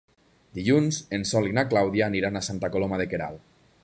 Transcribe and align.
Dilluns 0.59 0.97
en 1.17 1.27
Sol 1.31 1.49
i 1.51 1.53
na 1.57 1.65
Clàudia 1.73 2.07
aniran 2.07 2.39
a 2.39 2.43
Santa 2.47 2.71
Coloma 2.77 3.03
de 3.03 3.07
Queralt. 3.13 3.45